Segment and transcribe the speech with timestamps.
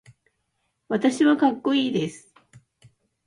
[0.87, 2.33] 私はかっこいいです。